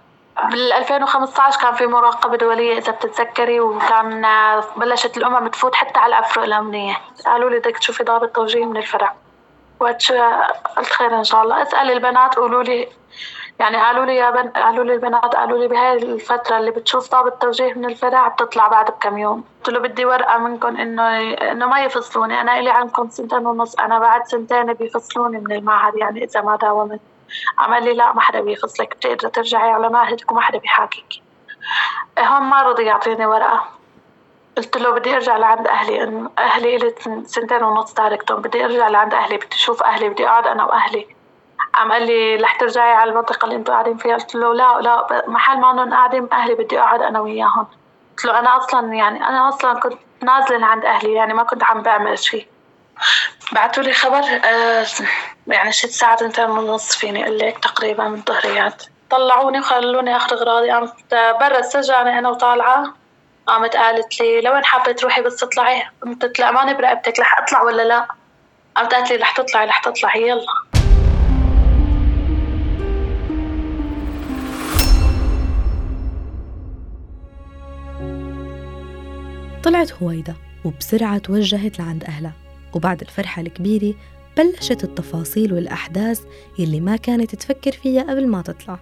بال 0.49 0.73
2015 0.73 1.61
كان 1.61 1.73
في 1.73 1.87
مراقبة 1.87 2.37
دولية 2.37 2.77
إذا 2.77 2.91
بتتذكري 2.91 3.59
وكان 3.59 4.27
بلشت 4.75 5.17
الأمم 5.17 5.47
تفوت 5.47 5.75
حتى 5.75 5.99
على 5.99 6.09
الأفرق 6.09 6.43
الأمنية. 6.43 6.97
قالوا 7.25 7.49
لي 7.49 7.59
بدك 7.59 7.77
تشوفي 7.77 8.03
ضابط 8.03 8.35
توجيه 8.35 8.65
من 8.65 8.77
الفرع. 8.77 9.13
قلت 9.79 10.01
خير 10.97 11.17
إن 11.17 11.23
شاء 11.23 11.43
الله. 11.43 11.61
اسال 11.61 11.91
البنات 11.91 12.35
قولوا 12.35 12.63
لي 12.63 12.89
يعني 13.59 13.77
قالوا 13.77 14.05
لي 14.05 14.15
يا 14.15 14.29
بن 14.31 14.49
قالوا 14.49 14.83
لي 14.83 14.93
البنات 14.93 15.35
قالوا 15.35 15.57
لي 15.59 15.67
بهاي 15.67 15.93
الفترة 15.93 16.57
اللي 16.57 16.71
بتشوف 16.71 17.11
ضابط 17.11 17.41
توجيه 17.41 17.73
من 17.73 17.85
الفرع 17.85 18.27
بتطلع 18.27 18.67
بعد 18.67 18.85
بكم 18.85 19.17
يوم. 19.17 19.43
قلت 19.57 19.69
له 19.69 19.79
بدي 19.79 20.05
ورقة 20.05 20.37
منكم 20.37 20.77
إنه 20.77 21.31
إنه 21.51 21.65
ما 21.65 21.79
يفصلوني. 21.79 22.41
أنا 22.41 22.59
إلي 22.59 22.69
عندكم 22.69 23.09
سنتين 23.09 23.45
ونص 23.45 23.75
أنا 23.75 23.99
بعد 23.99 24.27
سنتين 24.27 24.73
بيفصلوني 24.73 25.39
من 25.39 25.51
المعهد 25.51 25.95
يعني 25.95 26.23
إذا 26.23 26.41
ما 26.41 26.55
داومت. 26.55 27.01
عمل 27.57 27.83
لي 27.83 27.93
لا 27.93 28.13
ما 28.13 28.21
حدا 28.21 28.41
بيفصلك 28.41 28.95
بتقدري 28.95 29.31
ترجعي 29.31 29.71
على 29.71 29.89
معهدك 29.89 30.31
وما 30.31 30.41
حدا 30.41 30.57
بيحاكيك 30.57 31.21
هون 32.19 32.41
ما 32.41 32.61
رضي 32.61 32.83
يعطيني 32.83 33.25
ورقة. 33.25 33.74
قلت 34.57 34.77
له 34.77 34.91
بدي 34.91 35.15
أرجع 35.15 35.37
لعند 35.37 35.67
أهلي 35.67 36.03
انه 36.03 36.29
أهلي 36.37 36.77
لي 36.77 36.95
سنتين 37.25 37.63
ونص 37.63 37.93
تاركتهم 37.93 38.41
بدي 38.41 38.65
أرجع 38.65 38.87
لعند 38.87 39.13
أهلي 39.13 39.37
بدي 39.37 39.55
أشوف 39.55 39.83
أهلي 39.83 40.09
بدي 40.09 40.27
أقعد 40.27 40.47
أنا 40.47 40.63
وأهلي. 40.63 41.07
عم 41.75 41.91
قال 41.91 42.05
لي 42.05 42.35
رح 42.35 42.55
ترجعي 42.55 42.91
على 42.91 43.11
المنطقة 43.11 43.45
اللي 43.45 43.55
أنتم 43.55 43.73
قاعدين 43.73 43.97
فيها؟ 43.97 44.15
قلت 44.15 44.35
له 44.35 44.53
لا 44.53 44.81
لا 44.81 45.23
محل 45.27 45.59
ما 45.59 45.71
انهم 45.71 45.93
قاعدين 45.93 46.27
أهلي 46.33 46.55
بدي 46.55 46.79
أقعد 46.79 47.01
أنا 47.01 47.19
وياهم. 47.19 47.67
قلت 48.17 48.25
له 48.25 48.39
أنا 48.39 48.57
أصلا 48.57 48.93
يعني 48.93 49.27
أنا 49.27 49.49
أصلا 49.49 49.79
كنت 49.79 49.99
نازلة 50.21 50.65
عند 50.65 50.85
أهلي 50.85 51.13
يعني 51.13 51.33
ما 51.33 51.43
كنت 51.43 51.63
عم 51.63 51.81
بعمل 51.81 52.19
شيء 52.19 52.47
بعثوا 53.51 53.83
لي 53.83 53.93
خبر 53.93 54.21
آه 54.45 54.85
يعني 55.47 55.71
ست 55.71 55.89
ساعات 55.89 56.19
سنتين 56.19 56.49
ونص 56.49 56.95
فيني 56.95 57.23
أقول 57.23 57.37
لك 57.37 57.57
تقريبا 57.57 58.07
من 58.07 58.17
الظهريات 58.17 58.83
طلعوني 59.09 59.59
وخلوني 59.59 60.15
اخذ 60.15 60.37
اغراضي 60.37 60.71
قمت 60.71 61.13
برا 61.13 61.59
السجن 61.59 61.93
أنا 61.93 62.29
وطالعة. 62.29 62.93
قامت 63.47 63.75
قالت 63.75 64.21
لي 64.21 64.41
لوين 64.41 64.65
حابة 64.65 64.91
تروحي 64.91 65.21
بس 65.21 65.35
تطلعي؟ 65.35 65.83
قمت 66.01 66.39
لا 66.39 66.51
ماني 66.51 66.73
برقبتك 66.73 67.19
رح 67.19 67.39
أطلع 67.39 67.61
ولا 67.61 67.81
لا؟ 67.81 68.07
قامت 68.75 68.93
قالت 68.93 69.11
لي 69.11 69.17
رح 69.17 69.31
تطلعي 69.37 69.65
رح 69.65 69.79
تطلعي 69.79 70.21
يلا. 70.27 70.45
طلعت 79.63 79.93
هويدا 79.93 80.35
وبسرعة 80.65 81.17
توجهت 81.17 81.79
لعند 81.79 82.03
أهلها 82.03 82.33
وبعد 82.73 83.01
الفرحة 83.01 83.41
الكبيرة 83.41 83.93
بلشت 84.37 84.83
التفاصيل 84.83 85.53
والأحداث 85.53 86.21
يلي 86.59 86.79
ما 86.79 86.95
كانت 86.95 87.35
تفكر 87.35 87.71
فيها 87.71 88.01
قبل 88.03 88.27
ما 88.27 88.41
تطلع 88.41 88.79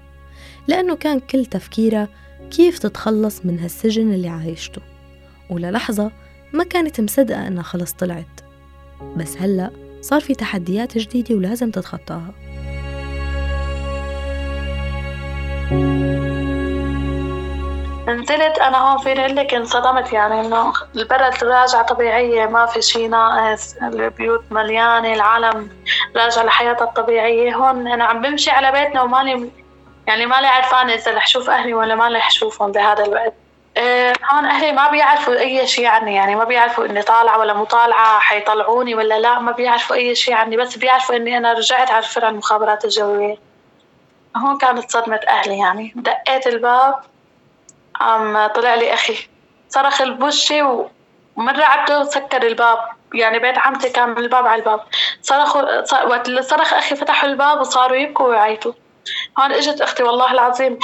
لأنه 0.68 0.96
كان 0.96 1.20
كل 1.20 1.46
تفكيرها 1.46 2.08
كيف 2.52 2.80
تتخلص 2.80 3.46
من 3.46 3.60
هالسجن 3.60 4.14
اللي 4.14 4.28
عايشته؟ 4.28 4.82
وللحظة 5.50 6.12
ما 6.54 6.64
كانت 6.64 7.02
مصدقة 7.02 7.48
إنها 7.48 7.64
خلص 7.64 7.94
طلعت. 7.94 8.42
بس 9.16 9.38
هلأ 9.38 9.72
صار 10.02 10.22
في 10.22 10.36
تحديات 10.36 10.98
جديدة 10.98 11.36
ولازم 11.36 11.72
تتخطاها. 11.72 12.34
نزلت 18.08 18.58
أنا 18.58 18.78
هون 18.78 18.98
فيني 18.98 19.26
أقول 19.26 19.36
لك 19.36 19.54
انصدمت 19.54 20.14
يعني 20.14 20.42
إنه 20.42 20.74
البلد 20.96 21.44
راجعة 21.44 21.82
طبيعية 21.82 22.46
ما 22.46 22.66
في 22.66 22.82
شيء 22.82 23.10
ناقص 23.10 23.76
البيوت 23.76 24.44
مليانة 24.52 25.14
العالم 25.14 25.70
راجعه 26.16 26.44
لحياتها 26.44 26.84
الطبيعية. 26.84 27.56
هون 27.56 27.88
أنا 27.88 28.04
عم 28.04 28.22
بمشي 28.22 28.52
على 28.52 28.72
بيتنا 28.72 29.02
وماني 29.02 29.52
يعني 30.08 30.26
مالي 30.26 30.48
عرفانة 30.48 30.94
إذا 30.94 31.12
رح 31.12 31.28
شوف 31.28 31.50
أهلي 31.50 31.74
ولا 31.74 31.96
ما 31.96 32.08
رح 32.08 32.32
شوفهم 32.32 32.72
بهذا 32.72 33.06
الوقت. 33.06 33.34
أه 33.78 34.14
هون 34.32 34.46
أهلي 34.46 34.72
ما 34.72 34.90
بيعرفوا 34.90 35.40
أي 35.40 35.68
شيء 35.68 35.88
عني 35.88 36.16
يعني 36.16 36.36
ما 36.36 36.44
بيعرفوا 36.44 36.86
إني 36.86 37.02
طالعة 37.02 37.40
ولا 37.40 37.54
مو 37.54 37.64
طالعة 37.64 38.20
حيطلعوني 38.20 38.96
ولا 38.96 39.20
لا 39.20 39.40
ما 39.40 39.52
بيعرفوا 39.52 39.96
أي 39.96 40.16
شيء 40.16 40.34
عني 40.34 40.58
بس 40.58 40.78
بيعرفوا 40.78 41.16
إني 41.16 41.38
أنا 41.38 41.54
رجعت 41.54 41.92
على 41.92 42.04
فرع 42.04 42.30
المخابرات 42.30 42.86
الجوية. 42.86 43.38
هون 44.38 44.58
كانت 44.58 44.92
صدمة 44.92 45.20
أهلي 45.30 45.58
يعني 45.60 45.94
دقيت 45.96 46.48
الباب 46.48 47.00
عم 48.02 48.48
طلع 48.48 48.76
لي 48.76 48.94
أخي 48.94 49.30
صرخ 49.70 50.02
البوشي 50.02 50.62
ومن 50.62 51.60
رعبته 51.60 52.04
سكر 52.04 52.44
الباب 52.44 52.80
يعني 53.14 53.40
بيت 53.40 53.58
عمتي 53.58 53.90
كان 53.90 54.18
الباب 54.18 54.48
على 54.48 54.60
الباب. 54.60 54.80
صرخوا 55.22 55.62
وقت 56.06 56.32
صرخ 56.40 56.74
أخي 56.74 56.96
فتحوا 56.96 57.30
الباب 57.30 57.60
وصاروا 57.62 57.98
يبكوا 57.98 58.28
ويعيطوا. 58.28 58.74
هون 59.40 59.52
إجت 59.52 59.82
أختي 59.82 60.04
والله 60.04 60.32
العظيم 60.32 60.80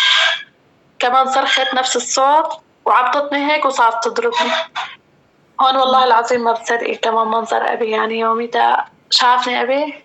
كمان 1.00 1.32
صرخت 1.32 1.74
نفس 1.74 1.96
الصوت 1.96 2.60
وعبطتني 2.86 3.52
هيك 3.52 3.66
وصارت 3.66 4.08
تضربني. 4.08 4.52
هون 5.62 5.76
والله 5.76 6.04
العظيم 6.04 6.44
ما 6.44 6.52
بتصدقي 6.52 6.96
كمان 6.96 7.28
منظر 7.28 7.74
أبي 7.74 7.92
يعني 7.92 8.20
يوميتها 8.20 8.86
شافني 9.10 9.62
أبي 9.62 10.04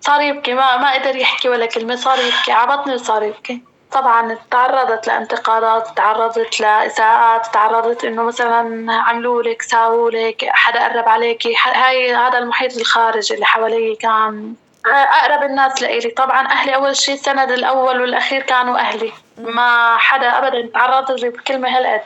صار 0.00 0.20
يبكي 0.20 0.54
ما 0.54 0.76
ما 0.76 0.94
قدر 0.94 1.16
يحكي 1.16 1.48
ولا 1.48 1.66
كلمة 1.66 1.96
صار 1.96 2.18
يبكي 2.18 2.52
عبطني 2.52 2.94
وصار 2.94 3.22
يبكي. 3.22 3.62
طبعا 3.92 4.38
تعرضت 4.50 5.06
لانتقادات 5.06 5.96
تعرضت 5.96 6.60
لإساءات 6.60 7.46
تعرضت 7.46 8.04
إنه 8.04 8.22
مثلا 8.22 8.92
عملوا 8.92 9.42
لك 9.42 9.62
ساووا 9.62 10.10
لك 10.10 10.44
حدا 10.48 10.88
قرب 10.88 11.08
عليكي 11.08 11.54
هاي 11.74 12.14
هذا 12.14 12.38
المحيط 12.38 12.76
الخارجي 12.76 13.34
اللي 13.34 13.46
حوالي 13.46 13.96
كان 13.96 14.54
أقرب 14.86 15.42
الناس 15.42 15.82
لإلي. 15.82 16.10
طبعا 16.10 16.46
أهلي 16.46 16.74
أول 16.74 16.96
شيء 16.96 17.14
السند 17.14 17.50
الأول 17.50 18.00
والأخير 18.00 18.42
كانوا 18.42 18.78
أهلي. 18.78 19.12
ما 19.38 19.96
حدا 19.98 20.38
ابدا 20.38 20.70
تعرضت 20.74 21.22
لي 21.22 21.28
بكلمة 21.28 21.78
هالقد. 21.78 22.02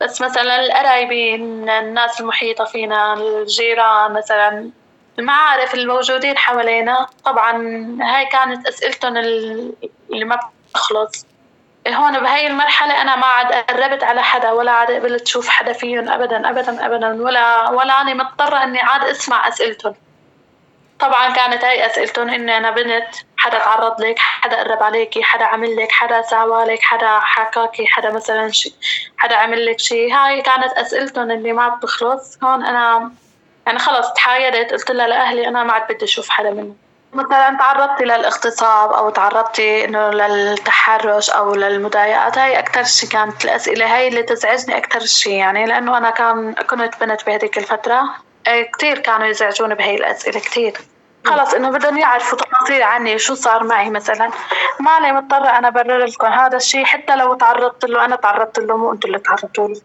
بس 0.00 0.20
مثلا 0.20 0.60
القرايبي 0.60 1.34
الناس 1.34 2.20
المحيطة 2.20 2.64
فينا 2.64 3.14
الجيران 3.14 4.12
مثلا 4.12 4.70
المعارف 5.18 5.74
الموجودين 5.74 6.38
حوالينا 6.38 7.06
طبعا 7.24 7.52
هاي 8.02 8.26
كانت 8.26 8.66
أسئلتهم 8.66 9.16
اللي 9.16 10.24
ما 10.24 10.38
بتخلص. 10.70 11.26
هون 11.88 12.20
بهاي 12.20 12.46
المرحلة 12.46 13.02
أنا 13.02 13.16
ما 13.16 13.26
عاد 13.26 13.52
قربت 13.52 14.04
على 14.04 14.22
حدا 14.22 14.50
ولا 14.50 14.72
عاد 14.72 14.90
قبلت 14.90 15.26
شوف 15.26 15.48
حدا 15.48 15.72
فيهم 15.72 16.08
أبدا 16.08 16.50
أبدا 16.50 16.86
أبدا 16.86 17.22
ولا 17.22 17.70
ولا 17.70 18.00
أنا 18.00 18.14
مضطرة 18.14 18.62
إني 18.62 18.80
عاد 18.80 19.04
أسمع 19.04 19.48
أسئلتهم. 19.48 19.94
طبعا 21.00 21.32
كانت 21.32 21.64
هاي 21.64 21.86
أسئلتهم 21.86 22.28
اني 22.28 22.56
أنا 22.56 22.70
بنت 22.70 23.06
حدا 23.36 23.58
تعرض 23.58 24.00
لك 24.00 24.18
حدا 24.18 24.56
قرب 24.62 24.82
عليكي 24.82 25.22
حدا 25.22 25.44
عمل 25.44 25.76
لك 25.76 25.92
حدا 25.92 26.22
ساوى 26.22 26.64
لك 26.64 26.82
حدا 26.82 27.18
حكاكي 27.20 27.86
حدا 27.86 28.10
مثلا 28.10 28.50
شيء 28.50 28.72
حدا 29.16 29.36
عمل 29.36 29.66
لك 29.66 29.80
شيء 29.80 30.12
هاي 30.12 30.42
كانت 30.42 30.72
أسئلتهم 30.72 31.30
اللي 31.30 31.52
ما 31.52 31.68
بتخلص 31.68 32.38
هون 32.44 32.64
أنا 32.66 33.12
يعني 33.66 33.78
خلص 33.78 34.12
تحايلت 34.12 34.72
قلت 34.72 34.90
لها 34.90 35.06
لأهلي 35.06 35.48
أنا 35.48 35.64
ما 35.64 35.72
عاد 35.72 35.92
بدي 35.92 36.04
أشوف 36.04 36.28
حدا 36.28 36.50
منهم. 36.50 36.76
مثلا 37.12 37.56
تعرضتي 37.58 38.04
للاغتصاب 38.04 38.92
أو 38.92 39.10
تعرضتي 39.10 39.84
إنه 39.84 40.10
للتحرش 40.10 41.30
أو 41.30 41.54
للمضايقات 41.54 42.38
هاي 42.38 42.58
أكثر 42.58 42.84
شيء 42.84 43.08
كانت 43.08 43.44
الأسئلة 43.44 43.96
هاي 43.96 44.08
اللي 44.08 44.22
تزعجني 44.22 44.76
أكثر 44.76 45.00
شيء 45.00 45.32
يعني 45.32 45.66
لأنه 45.66 45.98
أنا 45.98 46.10
كان 46.10 46.54
كنت 46.54 47.00
بنت 47.00 47.26
بهذيك 47.26 47.58
الفترة. 47.58 48.14
كثير 48.46 48.98
كانوا 48.98 49.26
يزعجوني 49.26 49.74
بهي 49.74 49.94
الأسئلة 49.94 50.40
كثير 50.40 50.72
خلص 51.24 51.54
إنه 51.54 51.70
بدهم 51.70 51.98
يعرفوا 51.98 52.38
تفاصيل 52.38 52.82
عني 52.82 53.18
شو 53.18 53.34
صار 53.34 53.64
معي 53.64 53.90
مثلا. 53.90 54.30
ماني 54.80 55.12
مضطرة 55.12 55.48
أنا 55.48 55.68
أبرر 55.68 56.04
لكم 56.04 56.26
هذا 56.26 56.56
الشيء 56.56 56.84
حتى 56.84 57.16
لو 57.16 57.34
تعرضت 57.34 57.84
له 57.84 58.04
أنا 58.04 58.16
تعرضت 58.16 58.58
له 58.58 58.76
مو 58.76 58.92
أنتم 58.92 59.08
اللي 59.08 59.18
تعرضتوا 59.18 59.68
له. 59.68 59.80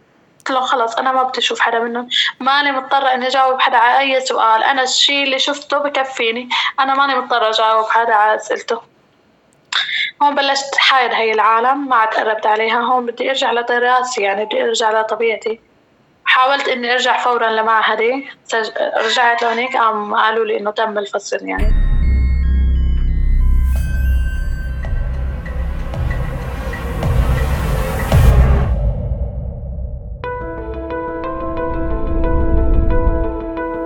له 0.49 0.59
خلص 0.59 0.95
أنا 0.95 1.11
ما 1.11 1.23
بدي 1.23 1.39
أشوف 1.39 1.59
حدا 1.59 1.79
منهم. 1.79 2.09
ماني 2.39 2.71
مضطرة 2.71 3.13
إني 3.13 3.27
أجاوب 3.27 3.61
حدا 3.61 3.77
على 3.77 3.99
أي 3.99 4.21
سؤال. 4.21 4.63
أنا 4.63 4.83
الشيء 4.83 5.23
اللي 5.23 5.39
شفته 5.39 5.77
بكفيني. 5.77 6.49
أنا 6.79 6.95
ماني 6.95 7.15
مضطرة 7.15 7.49
أجاوب 7.49 7.85
حدا 7.89 8.13
على 8.13 8.35
أسئلته. 8.35 8.81
هون 10.21 10.35
بلشت 10.35 10.75
حايد 10.77 11.11
هاي 11.13 11.31
العالم 11.31 11.87
ما 11.89 11.95
عاد 11.95 12.07
قربت 12.07 12.45
عليها. 12.45 12.79
هون 12.79 13.05
بدي 13.05 13.29
أرجع 13.29 13.51
لدراسي 13.51 14.21
يعني 14.21 14.45
بدي 14.45 14.63
أرجع 14.63 15.01
لطبيعتي. 15.01 15.68
حاولت 16.29 16.67
إني 16.67 16.93
أرجع 16.93 17.17
فورا 17.17 17.49
لمعهدي 17.49 18.27
رجعت 19.05 19.41
لهونيك 19.41 19.77
قام 19.77 20.15
قالوا 20.15 20.45
لي 20.45 20.57
إنه 20.57 20.71
تم 20.71 20.97
الفصل 20.97 21.47
يعني. 21.47 21.73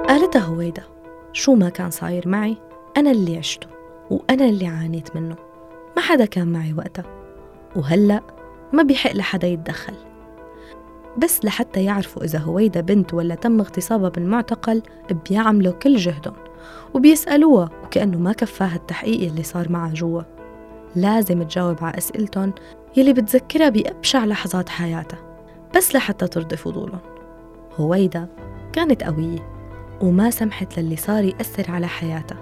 قالتها 0.08 0.42
هويدا 0.42 0.84
شو 1.34 1.56
ما 1.56 1.70
كان 1.70 1.92
صاير 1.92 2.28
معي 2.28 2.58
أنا 2.98 3.12
اللي 3.12 3.38
عشته 3.38 3.68
وأنا 4.10 4.46
اللي 4.46 4.68
عانيت 4.68 5.16
منه. 5.16 5.36
ما 5.96 6.02
حدا 6.02 6.26
كان 6.26 6.54
معي 6.54 6.74
وقتها 6.74 7.06
وهلأ 7.76 8.22
ما 8.74 8.84
بيحق 8.84 9.12
لحدا 9.12 9.48
يتدخل. 9.48 10.13
بس 11.18 11.46
لحتى 11.46 11.84
يعرفوا 11.84 12.24
إذا 12.24 12.40
هويدا 12.40 12.82
بنت 12.82 13.14
ولا 13.14 13.36
تم 13.36 13.60
اغتصابها 13.60 14.10
بالمعتقل 14.10 14.84
بيعملوا 15.30 15.74
كل 15.74 15.96
جهدهم 15.96 16.36
وبيسألوها 16.94 17.70
وكأنه 17.84 18.18
ما 18.18 18.34
كفاها 18.34 18.76
التحقيق 18.76 19.30
اللي 19.30 19.44
صار 19.44 19.72
معها 19.72 19.94
جوا. 19.94 20.22
لازم 20.96 21.44
تجاوب 21.44 21.78
على 21.82 21.98
أسئلتهم 21.98 22.54
يلي 22.98 23.14
بتذكرها 23.14 23.70
بأبشع 23.70 24.26
لحظات 24.26 24.70
حياتها 24.70 25.20
بس 25.76 25.96
لحتى 25.96 26.28
ترضي 26.28 26.58
فضولهم. 26.58 27.00
هويدا 27.78 28.28
كانت 28.74 29.04
قوية 29.04 29.54
وما 30.02 30.30
سمحت 30.30 30.80
للي 30.80 30.96
صار 30.96 31.24
يأثر 31.24 31.72
على 31.72 31.88
حياتها 31.88 32.38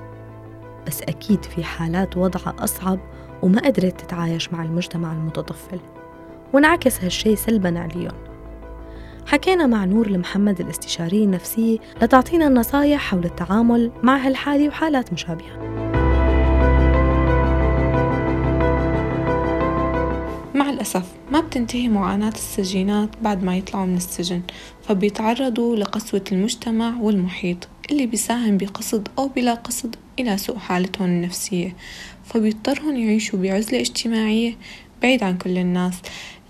بس 0.87 1.01
أكيد 1.01 1.45
في 1.45 1.63
حالات 1.63 2.17
وضعها 2.17 2.55
أصعب 2.59 2.99
وما 3.41 3.61
قدرت 3.61 4.01
تتعايش 4.01 4.53
مع 4.53 4.63
المجتمع 4.63 5.11
المتطفل 5.11 5.79
وانعكس 6.53 7.03
هالشي 7.03 7.35
سلبا 7.35 7.79
عليهم. 7.79 8.30
حكينا 9.25 9.67
مع 9.67 9.85
نور 9.85 10.07
المحمد 10.07 10.59
الاستشارية 10.59 11.25
النفسية 11.25 11.77
لتعطينا 12.01 12.49
نصايح 12.49 13.01
حول 13.01 13.25
التعامل 13.25 13.91
مع 14.03 14.17
هالحالة 14.17 14.67
وحالات 14.67 15.13
مشابهة. 15.13 15.61
مع 20.55 20.69
الأسف 20.69 21.05
ما 21.31 21.39
بتنتهي 21.39 21.87
معاناة 21.87 22.29
السجينات 22.29 23.09
بعد 23.21 23.43
ما 23.43 23.57
يطلعوا 23.57 23.85
من 23.85 23.97
السجن 23.97 24.41
فبيتعرضوا 24.83 25.75
لقسوة 25.75 26.23
المجتمع 26.31 26.97
والمحيط 27.01 27.67
اللي 27.91 28.05
بيساهم 28.05 28.57
بقصد 28.57 29.07
أو 29.19 29.27
بلا 29.27 29.53
قصد 29.53 29.95
إلى 30.19 30.37
سوء 30.37 30.57
حالتهم 30.57 31.05
النفسية 31.07 31.75
فبيضطرهم 32.25 32.97
يعيشوا 32.97 33.39
بعزلة 33.39 33.79
اجتماعية 33.79 34.55
بعيد 35.01 35.23
عن 35.23 35.37
كل 35.37 35.57
الناس. 35.57 35.93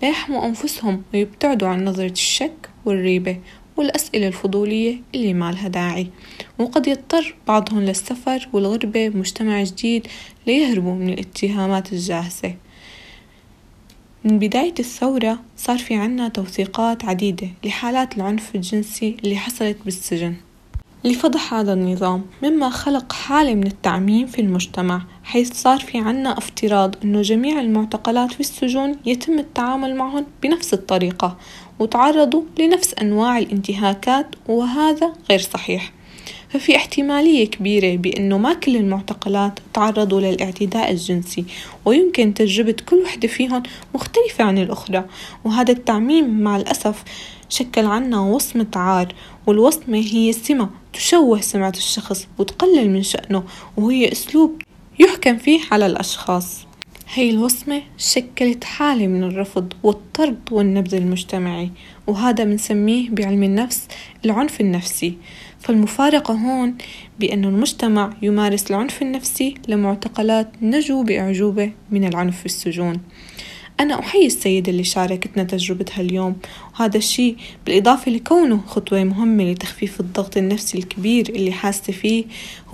ليحموا 0.02 0.46
أنفسهم 0.46 1.02
ويبتعدوا 1.14 1.68
عن 1.68 1.84
نظرة 1.84 2.10
الشك 2.10 2.70
والريبة 2.84 3.38
والأسئلة 3.76 4.28
الفضولية 4.28 4.96
اللي 5.14 5.34
ما 5.34 5.52
لها 5.52 5.68
داعي. 5.68 6.06
وقد 6.58 6.86
يضطر 6.86 7.34
بعضهم 7.48 7.80
للسفر 7.80 8.48
والغربة 8.52 9.08
بمجتمع 9.08 9.62
جديد 9.62 10.06
ليهربوا 10.46 10.94
من 10.94 11.08
الاتهامات 11.08 11.92
الجاهزة. 11.92 12.54
من 14.24 14.38
بداية 14.38 14.74
الثورة 14.78 15.38
صار 15.56 15.78
في 15.78 15.94
عنا 15.94 16.28
توثيقات 16.28 17.04
عديدة 17.04 17.48
لحالات 17.64 18.16
العنف 18.16 18.54
الجنسي 18.54 19.16
اللي 19.24 19.36
حصلت 19.36 19.76
بالسجن. 19.84 20.34
لفضح 21.04 21.54
هذا 21.54 21.72
النظام 21.72 22.24
مما 22.42 22.70
خلق 22.70 23.12
حالة 23.12 23.54
من 23.54 23.66
التعميم 23.66 24.26
في 24.26 24.40
المجتمع 24.40 25.02
حيث 25.24 25.52
صار 25.52 25.80
في 25.80 25.98
عنا 25.98 26.38
افتراض 26.38 26.94
أنه 27.04 27.22
جميع 27.22 27.60
المعتقلات 27.60 28.32
في 28.32 28.40
السجون 28.40 28.96
يتم 29.06 29.38
التعامل 29.38 29.96
معهم 29.96 30.26
بنفس 30.42 30.74
الطريقة 30.74 31.36
وتعرضوا 31.78 32.42
لنفس 32.58 32.94
أنواع 32.94 33.38
الانتهاكات 33.38 34.26
وهذا 34.48 35.12
غير 35.30 35.38
صحيح. 35.38 35.92
ففي 36.48 36.76
احتمالية 36.76 37.44
كبيرة 37.44 37.96
بأنه 37.96 38.38
ما 38.38 38.52
كل 38.52 38.76
المعتقلات 38.76 39.58
تعرضوا 39.74 40.20
للاعتداء 40.20 40.90
الجنسي 40.90 41.44
ويمكن 41.84 42.34
تجربة 42.34 42.76
كل 42.86 42.96
وحدة 42.96 43.28
فيهم 43.28 43.62
مختلفة 43.94 44.44
عن 44.44 44.58
الأخرى. 44.58 45.04
وهذا 45.44 45.72
التعميم 45.72 46.40
مع 46.40 46.56
الأسف 46.56 47.04
شكل 47.48 47.86
عنا 47.86 48.20
وصمة 48.20 48.66
عار 48.76 49.14
والوصمة 49.46 49.98
هي 49.98 50.32
سمة 50.32 50.70
تشوه 50.92 51.40
سمعة 51.40 51.72
الشخص 51.76 52.26
وتقلل 52.38 52.90
من 52.90 53.02
شأنه 53.02 53.44
وهي 53.76 54.12
أسلوب 54.12 54.62
يحكم 54.98 55.38
فيه 55.38 55.60
على 55.70 55.86
الأشخاص. 55.86 56.66
هي 57.14 57.30
الوصمة 57.30 57.82
شكلت 57.98 58.64
حالة 58.64 59.06
من 59.06 59.24
الرفض 59.24 59.72
والطرد 59.82 60.38
والنبذ 60.50 60.94
المجتمعي 60.94 61.70
وهذا 62.06 62.44
بنسميه 62.44 63.10
بعلم 63.10 63.42
النفس 63.42 63.88
العنف 64.24 64.60
النفسي. 64.60 65.14
فالمفارقة 65.60 66.34
هون 66.34 66.74
بأن 67.20 67.44
المجتمع 67.44 68.10
يمارس 68.22 68.70
العنف 68.70 69.02
النفسي 69.02 69.54
لمعتقلات 69.68 70.52
نجوا 70.62 71.04
بأعجوبة 71.04 71.72
من 71.90 72.04
العنف 72.04 72.38
في 72.38 72.46
السجون. 72.46 73.00
أنا 73.82 73.98
أحيي 73.98 74.26
السيدة 74.26 74.72
اللي 74.72 74.84
شاركتنا 74.84 75.44
تجربتها 75.44 76.00
اليوم. 76.00 76.36
وهذا 76.74 76.96
الشيء 76.96 77.36
بالإضافة 77.66 78.10
لكونه 78.12 78.60
خطوة 78.66 79.04
مهمة 79.04 79.44
لتخفيف 79.44 80.00
الضغط 80.00 80.36
النفسي 80.36 80.78
الكبير 80.78 81.28
اللي 81.28 81.52
حاسة 81.52 81.92
فيه 81.92 82.24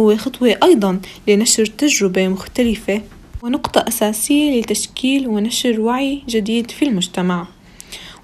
هو 0.01 0.17
خطوة 0.17 0.59
أيضا 0.63 1.01
لنشر 1.29 1.67
تجربة 1.67 2.29
مختلفة 2.29 3.03
ونقطة 3.43 3.85
أساسية 3.89 4.61
لتشكيل 4.61 5.29
ونشر 5.29 5.81
وعي 5.81 6.23
جديد 6.29 6.71
في 6.71 6.85
المجتمع. 6.85 7.47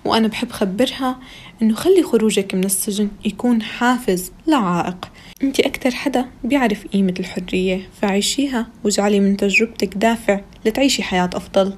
وأنا 0.04 0.28
بحب 0.28 0.52
خبرها 0.52 1.18
إنه 1.62 1.74
خلي 1.74 2.02
خروجك 2.02 2.54
من 2.54 2.64
السجن 2.64 3.08
يكون 3.24 3.62
حافز 3.62 4.32
لا 4.46 4.56
عائق 4.56 5.08
أنت 5.42 5.60
أكتر 5.60 5.90
حدا 5.90 6.26
بيعرف 6.44 6.86
قيمة 6.86 7.14
الحرية 7.20 7.88
فعيشيها 8.02 8.66
واجعلي 8.84 9.20
من 9.20 9.36
تجربتك 9.36 9.96
دافع 9.96 10.40
لتعيشي 10.66 11.02
حياة 11.02 11.30
أفضل. 11.34 11.74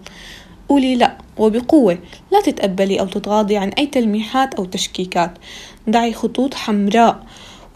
قولي 0.68 0.96
لا 0.96 1.18
وبقوة 1.38 1.98
لا 2.32 2.40
تتقبلي 2.40 3.00
أو 3.00 3.06
تتغاضي 3.06 3.56
عن 3.56 3.68
أي 3.68 3.86
تلميحات 3.86 4.54
أو 4.54 4.64
تشكيكات. 4.64 5.38
ضعي 5.90 6.12
خطوط 6.12 6.54
حمراء 6.54 7.26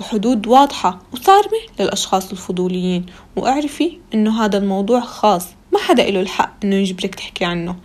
وحدود 0.01 0.47
واضحة 0.47 1.03
وصارمة 1.13 1.61
للأشخاص 1.81 2.31
الفضوليين 2.31 3.07
واعرفي 3.37 3.99
إنه 4.15 4.45
هذا 4.45 4.59
الموضوع 4.59 5.01
خاص 5.01 5.47
ما 5.73 5.79
حدا 5.79 6.09
إله 6.09 6.21
الحق 6.21 6.55
إنه 6.65 6.77
يجبرك 6.77 7.15
تحكي 7.15 7.45
عنه. 7.45 7.77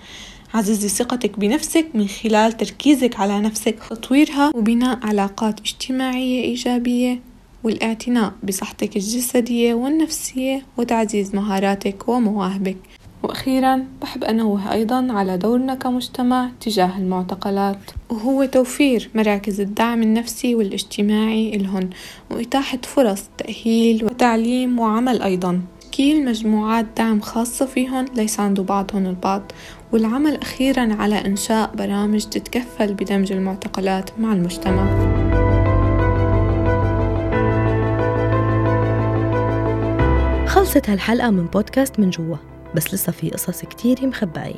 عززي 0.53 0.89
ثقتك 0.89 1.39
بنفسك 1.39 1.87
من 1.93 2.07
خلال 2.07 2.57
تركيزك 2.57 3.19
على 3.19 3.39
نفسك. 3.39 3.75
تطويرها 3.89 4.51
وبناء 4.55 4.99
علاقات 5.03 5.59
اجتماعية 5.59 6.43
إيجابية 6.43 7.19
والاعتناء 7.63 8.33
بصحتك 8.43 8.95
الجسدية 8.95 9.73
والنفسية 9.73 10.65
وتعزيز 10.77 11.35
مهاراتك 11.35 12.09
ومواهبك. 12.09 12.77
وأخيرا 13.25 13.85
بحب 14.01 14.23
أنوه 14.23 14.71
أيضا 14.71 15.07
على 15.11 15.37
دورنا 15.37 15.75
كمجتمع 15.75 16.49
تجاه 16.59 16.97
المعتقلات. 16.97 17.77
وهو 18.09 18.45
توفير 18.45 19.09
مراكز 19.15 19.61
الدعم 19.61 20.03
النفسي 20.03 20.55
والاجتماعي 20.55 21.51
لهن 21.51 21.89
وإتاحة 22.31 22.77
فرص 22.83 23.23
تأهيل 23.37 24.05
وتعليم 24.05 24.79
وعمل 24.79 25.21
أيضا. 25.21 25.61
تشكيل 25.81 26.25
مجموعات 26.25 26.85
دعم 26.97 27.21
خاصة 27.21 27.65
فيهن 27.65 28.05
ليساندوا 28.15 28.63
بعضهم 28.63 29.05
البعض. 29.05 29.51
والعمل 29.91 30.35
أخيرا 30.35 30.93
على 30.93 31.25
إنشاء 31.25 31.71
برامج 31.75 32.25
تتكفل 32.25 32.93
بدمج 32.93 33.31
المعتقلات 33.31 34.19
مع 34.19 34.33
المجتمع. 34.33 34.85
خلصت 40.47 40.89
هالحلقة 40.89 41.29
من 41.29 41.45
بودكاست 41.45 41.99
من 41.99 42.09
جوا. 42.09 42.54
بس 42.75 42.93
لسه 42.93 43.11
في 43.11 43.29
قصص 43.29 43.61
كتير 43.61 44.07
مخبأة 44.07 44.53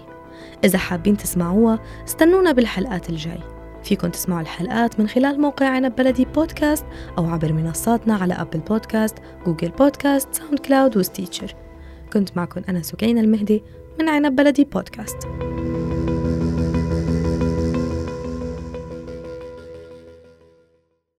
إذا 0.63 0.77
حابين 0.77 1.17
تسمعوها 1.17 1.79
استنونا 2.07 2.51
بالحلقات 2.51 3.09
الجاي. 3.09 3.39
فيكن 3.83 4.11
تسمعوا 4.11 4.41
الحلقات 4.41 4.99
من 4.99 5.07
خلال 5.07 5.41
موقع 5.41 5.67
عنب 5.67 5.95
بلدي 5.95 6.25
بودكاست 6.25 6.85
أو 7.17 7.25
عبر 7.25 7.53
منصاتنا 7.53 8.15
على 8.15 8.33
Apple 8.33 8.59
Podcast 8.59 9.15
Google 9.45 9.69
Podcast 9.69 10.33
SoundCloud 10.33 10.59
و 10.59 10.97
Stitcher. 10.97 11.55
كنت 12.13 12.37
معكم 12.37 12.61
أنا 12.69 12.81
سكينة 12.81 13.21
المهدي 13.21 13.63
من 13.99 14.09
عنب 14.09 14.35
بلدي 14.35 14.63
بودكاست. 14.63 15.17